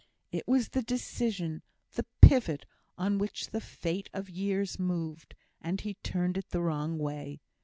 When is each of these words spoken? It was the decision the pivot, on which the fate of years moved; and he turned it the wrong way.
It 0.31 0.47
was 0.47 0.69
the 0.69 0.81
decision 0.81 1.61
the 1.91 2.07
pivot, 2.21 2.65
on 2.97 3.19
which 3.19 3.51
the 3.51 3.61
fate 3.61 4.09
of 4.13 4.31
years 4.31 4.79
moved; 4.79 5.35
and 5.61 5.79
he 5.79 5.93
turned 5.93 6.39
it 6.39 6.49
the 6.49 6.63
wrong 6.63 6.97
way. 6.97 7.39